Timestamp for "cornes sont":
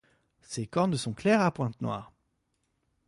0.65-1.13